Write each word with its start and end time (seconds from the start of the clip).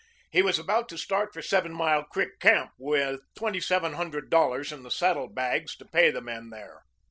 He 0.31 0.41
was 0.41 0.57
about 0.57 0.89
to 0.89 0.97
start 0.97 1.31
for 1.31 1.43
Seven 1.43 1.71
Mile 1.73 2.03
Creek 2.05 2.39
Camp 2.39 2.71
with 2.79 3.19
twenty 3.35 3.59
seven 3.59 3.93
hundred 3.93 4.31
dollars 4.31 4.71
in 4.71 4.81
the 4.81 4.89
saddlebags 4.89 5.75
to 5.77 5.85
pay 5.85 6.09
the 6.09 6.21
men 6.21 6.49
there. 6.49 6.81